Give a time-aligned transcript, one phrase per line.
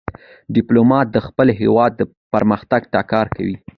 [0.55, 1.93] ډيپلومات د خپل هېواد
[2.33, 3.55] پرمختګ ته کار کوي.